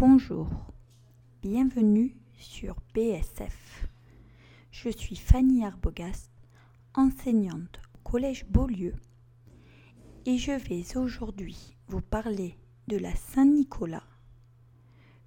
Bonjour, 0.00 0.48
bienvenue 1.42 2.16
sur 2.32 2.74
BSF. 2.94 3.86
Je 4.70 4.88
suis 4.88 5.16
Fanny 5.16 5.62
Arbogast, 5.62 6.30
enseignante 6.94 7.82
au 7.94 7.98
Collège 8.08 8.46
Beaulieu, 8.46 8.94
et 10.24 10.38
je 10.38 10.52
vais 10.52 10.96
aujourd'hui 10.96 11.76
vous 11.88 12.00
parler 12.00 12.56
de 12.88 12.96
la 12.96 13.14
Saint-Nicolas 13.14 14.06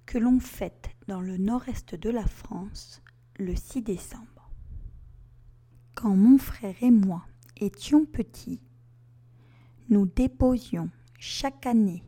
que 0.06 0.18
l'on 0.18 0.40
fête 0.40 0.90
dans 1.06 1.20
le 1.20 1.36
nord-est 1.36 1.94
de 1.94 2.10
la 2.10 2.26
France 2.26 3.00
le 3.38 3.54
6 3.54 3.80
décembre. 3.80 4.50
Quand 5.94 6.16
mon 6.16 6.36
frère 6.36 6.74
et 6.82 6.90
moi 6.90 7.24
étions 7.58 8.06
petits, 8.06 8.60
nous 9.88 10.06
déposions 10.06 10.90
chaque 11.20 11.64
année 11.64 12.02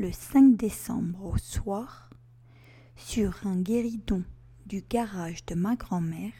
le 0.00 0.10
5 0.12 0.56
décembre 0.56 1.26
au 1.26 1.36
soir, 1.36 2.08
sur 2.96 3.46
un 3.46 3.60
guéridon 3.60 4.24
du 4.64 4.80
garage 4.80 5.44
de 5.44 5.54
ma 5.54 5.76
grand-mère, 5.76 6.32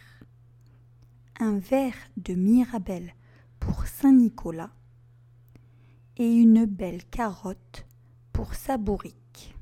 un 1.41 1.59
verre 1.59 2.09
de 2.17 2.33
Mirabelle 2.33 3.15
pour 3.59 3.87
Saint-Nicolas 3.87 4.71
et 6.17 6.33
une 6.33 6.65
belle 6.65 7.05
carotte 7.05 7.85
pour 8.33 8.55
sa 8.55 8.79
bourrique. 8.79 9.55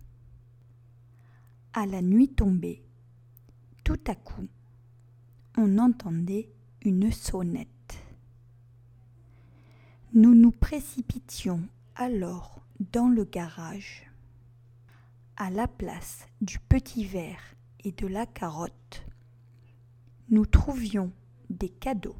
À 1.72 1.84
la 1.84 2.00
nuit 2.00 2.28
tombée, 2.28 2.84
tout 3.82 3.98
à 4.06 4.14
coup, 4.14 4.46
on 5.56 5.76
entendait 5.76 6.48
une 6.82 7.10
sonnette. 7.10 7.98
Nous 10.14 10.36
nous 10.36 10.52
précipitions 10.52 11.62
alors 11.96 12.60
dans 12.80 13.08
le 13.08 13.24
garage. 13.24 14.04
À 15.36 15.50
la 15.50 15.68
place 15.68 16.26
du 16.40 16.58
petit 16.58 17.04
verre 17.04 17.54
et 17.84 17.92
de 17.92 18.06
la 18.06 18.26
carotte, 18.26 19.04
nous 20.30 20.46
trouvions 20.46 21.12
des 21.50 21.68
cadeaux. 21.68 22.16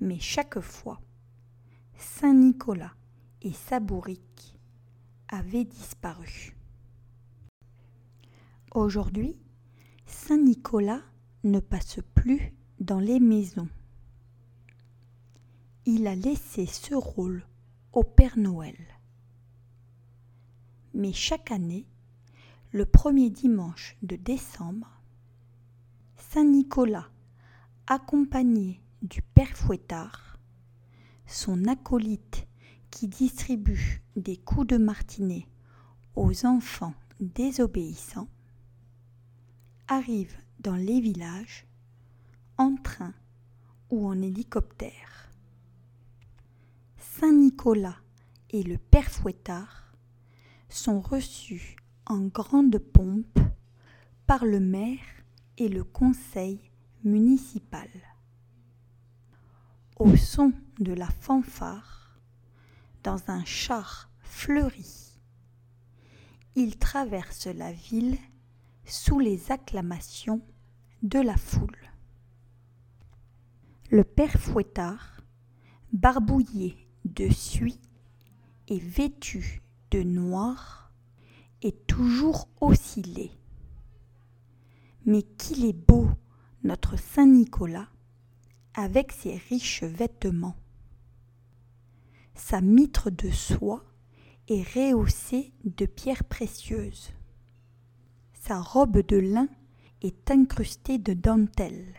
Mais 0.00 0.18
chaque 0.18 0.60
fois, 0.60 1.00
Saint-Nicolas 1.96 2.94
et 3.40 3.52
sa 3.52 3.80
bourrique 3.80 4.58
avaient 5.28 5.64
disparu. 5.64 6.56
Aujourd'hui, 8.74 9.36
Saint-Nicolas 10.06 11.02
ne 11.44 11.60
passe 11.60 12.00
plus 12.14 12.54
dans 12.80 13.00
les 13.00 13.20
maisons. 13.20 13.68
Il 15.84 16.06
a 16.06 16.14
laissé 16.14 16.66
ce 16.66 16.94
rôle 16.94 17.46
au 17.92 18.02
Père 18.02 18.38
Noël 18.38 18.76
mais 20.94 21.12
chaque 21.12 21.50
année, 21.50 21.86
le 22.72 22.84
premier 22.84 23.30
dimanche 23.30 23.96
de 24.02 24.16
décembre, 24.16 24.88
Saint 26.16 26.44
Nicolas, 26.44 27.08
accompagné 27.86 28.80
du 29.02 29.22
Père 29.22 29.56
Fouettard, 29.56 30.38
son 31.26 31.66
acolyte 31.66 32.46
qui 32.90 33.08
distribue 33.08 34.02
des 34.16 34.36
coups 34.36 34.66
de 34.66 34.76
martinet 34.76 35.46
aux 36.14 36.46
enfants 36.46 36.94
désobéissants, 37.20 38.28
arrive 39.88 40.36
dans 40.60 40.76
les 40.76 41.00
villages 41.00 41.66
en 42.58 42.76
train 42.76 43.14
ou 43.90 44.06
en 44.06 44.20
hélicoptère. 44.20 45.30
Saint 46.98 47.32
Nicolas 47.32 47.96
et 48.50 48.62
le 48.62 48.78
Père 48.78 49.10
Fouettard 49.10 49.81
sont 50.72 51.00
reçus 51.00 51.76
en 52.06 52.20
grande 52.20 52.78
pompe 52.78 53.38
par 54.26 54.44
le 54.44 54.60
maire 54.60 54.98
et 55.58 55.68
le 55.68 55.84
conseil 55.84 56.60
municipal. 57.04 57.88
Au 59.98 60.16
son 60.16 60.52
de 60.78 60.92
la 60.92 61.08
fanfare, 61.08 62.18
dans 63.02 63.30
un 63.30 63.44
char 63.44 64.10
fleuri, 64.20 65.20
ils 66.54 66.78
traversent 66.78 67.46
la 67.46 67.72
ville 67.72 68.18
sous 68.84 69.18
les 69.18 69.52
acclamations 69.52 70.40
de 71.02 71.18
la 71.18 71.36
foule. 71.36 71.76
Le 73.90 74.04
père 74.04 74.38
Fouettard, 74.40 75.20
barbouillé 75.92 76.88
de 77.04 77.28
suie 77.28 77.80
et 78.68 78.78
vêtu 78.78 79.61
de 79.92 80.02
noir 80.02 80.90
est 81.60 81.86
toujours 81.86 82.48
laid. 82.96 83.30
Mais 85.04 85.22
qu'il 85.22 85.66
est 85.66 85.74
beau, 85.74 86.08
notre 86.64 86.96
Saint 86.98 87.26
Nicolas, 87.26 87.88
avec 88.72 89.12
ses 89.12 89.36
riches 89.36 89.82
vêtements. 89.82 90.56
Sa 92.34 92.62
mitre 92.62 93.10
de 93.10 93.30
soie 93.30 93.84
est 94.48 94.62
rehaussée 94.62 95.52
de 95.64 95.84
pierres 95.84 96.24
précieuses. 96.24 97.10
Sa 98.32 98.60
robe 98.60 99.06
de 99.06 99.18
lin 99.18 99.48
est 100.00 100.30
incrustée 100.30 100.96
de 100.96 101.12
dentelle. 101.12 101.94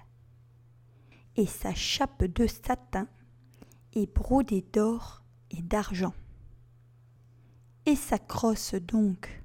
Et 1.36 1.46
sa 1.46 1.76
chape 1.76 2.24
de 2.24 2.48
satin 2.48 3.08
est 3.94 4.12
brodée 4.12 4.66
d'or 4.74 5.24
et 5.52 5.62
d'argent 5.62 6.14
sa 7.96 8.18
crosse 8.18 8.76
donc. 8.76 9.44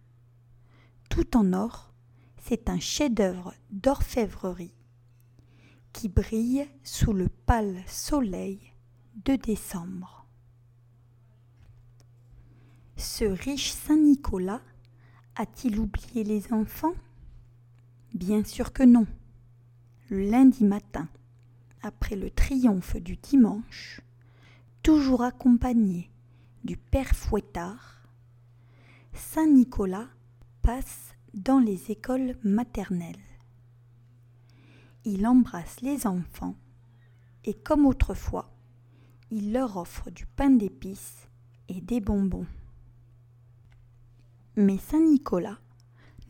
Tout 1.09 1.37
en 1.37 1.53
or, 1.53 1.93
c'est 2.39 2.69
un 2.69 2.79
chef-d'œuvre 2.79 3.55
d'orfèvrerie 3.71 4.73
qui 5.93 6.09
brille 6.09 6.69
sous 6.85 7.13
le 7.13 7.29
pâle 7.29 7.83
soleil 7.87 8.73
de 9.25 9.37
décembre. 9.37 10.27
Ce 12.97 13.25
riche 13.25 13.73
Saint 13.73 13.97
Nicolas 13.97 14.63
a-t-il 15.37 15.79
oublié 15.79 16.25
les 16.25 16.53
enfants? 16.53 16.95
Bien 18.15 18.45
sûr 18.45 18.73
que 18.73 18.83
non. 18.83 19.07
Le 20.09 20.29
lundi 20.31 20.65
matin, 20.65 21.09
après 21.83 22.17
le 22.17 22.31
triomphe 22.31 22.97
du 22.97 23.17
dimanche, 23.17 24.01
toujours 24.83 25.23
accompagné 25.23 26.11
du 26.65 26.77
père 26.77 27.15
Fouettard, 27.15 27.98
Saint 29.15 29.47
Nicolas 29.47 30.09
passe 30.63 31.15
dans 31.35 31.59
les 31.59 31.91
écoles 31.91 32.37
maternelles. 32.43 33.17
Il 35.05 35.27
embrasse 35.27 35.81
les 35.81 36.07
enfants 36.07 36.57
et 37.45 37.55
comme 37.55 37.87
autrefois, 37.87 38.55
il 39.31 39.53
leur 39.53 39.77
offre 39.77 40.11
du 40.11 40.27
pain 40.27 40.51
d'épices 40.51 41.29
et 41.69 41.81
des 41.81 42.01
bonbons. 42.01 42.47
Mais 44.57 44.79
Saint 44.79 45.05
Nicolas 45.05 45.59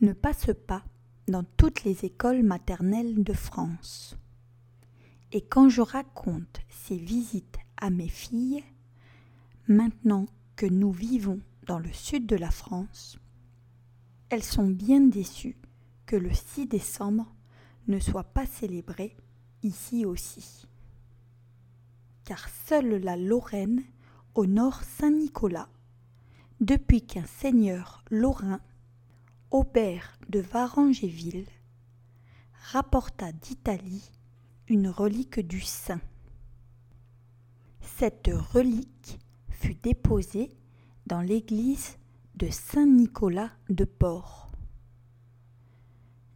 ne 0.01 0.13
passe 0.13 0.51
pas 0.67 0.83
dans 1.27 1.43
toutes 1.57 1.83
les 1.83 2.05
écoles 2.05 2.43
maternelles 2.43 3.23
de 3.23 3.33
France. 3.33 4.17
Et 5.31 5.41
quand 5.41 5.69
je 5.69 5.81
raconte 5.81 6.61
ces 6.69 6.97
visites 6.97 7.57
à 7.77 7.89
mes 7.89 8.07
filles, 8.07 8.63
maintenant 9.67 10.25
que 10.55 10.65
nous 10.65 10.91
vivons 10.91 11.39
dans 11.69 11.77
le 11.77 11.93
sud 11.93 12.25
de 12.25 12.35
la 12.35 12.49
France, 12.49 13.19
elles 14.29 14.43
sont 14.43 14.65
bien 14.65 15.01
déçues 15.01 15.55
que 16.07 16.15
le 16.15 16.33
6 16.33 16.65
décembre 16.65 17.31
ne 17.87 17.99
soit 17.99 18.23
pas 18.23 18.47
célébré 18.47 19.15
ici 19.61 20.03
aussi. 20.03 20.65
Car 22.23 22.49
seule 22.65 22.95
la 22.95 23.15
Lorraine 23.15 23.83
honore 24.33 24.81
Saint-Nicolas 24.81 25.69
depuis 26.59 27.03
qu'un 27.03 27.27
seigneur 27.27 28.03
lorrain, 28.09 28.61
Aubert 29.51 30.17
de 30.27 30.39
Varangéville, 30.39 31.45
rapporta 32.71 33.31
d'Italie 33.31 34.09
une 34.69 34.87
relique 34.87 35.39
du 35.39 35.61
saint. 35.61 36.01
Cette 37.79 38.31
relique 38.53 39.19
fut 39.49 39.75
déposée 39.75 40.49
dans 41.09 41.21
l'église 41.21 41.97
de 42.35 42.49
Saint-Nicolas 42.51 43.49
de 43.69 43.83
Port. 43.83 44.51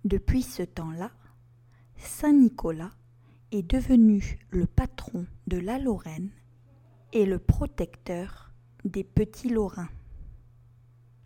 Depuis 0.04 0.42
ce 0.42 0.64
temps-là, 0.64 1.12
Saint-Nicolas 1.98 2.90
est 3.52 3.62
devenu 3.62 4.40
le 4.50 4.66
patron 4.66 5.28
de 5.46 5.58
la 5.58 5.78
Lorraine 5.78 6.31
et 7.14 7.28
le 7.28 7.38
protecteur 7.38 8.52
des 8.84 9.04
petits 9.04 9.50
Lorrains. 9.50 9.92